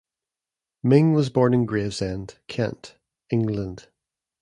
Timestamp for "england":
3.29-3.87